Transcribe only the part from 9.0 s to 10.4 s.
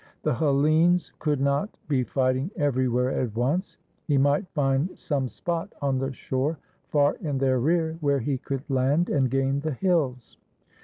and gain the hills.